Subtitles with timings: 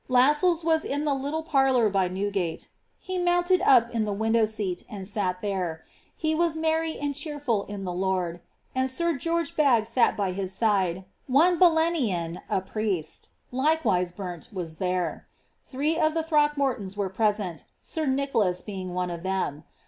[0.09, 2.67] Lascells was in the little parlour by Newgate;^
[2.97, 7.65] he mounted up in the window seat, and there sat; he was merry and cheerful
[7.65, 8.41] in the Lord,
[8.73, 14.77] and sir George Blagge sat by his side: one Belenian, a priest, likewise burnt, was
[14.77, 15.27] there.
[15.63, 19.65] Three of the Throck moitons were present, sir Nicholas being one of them.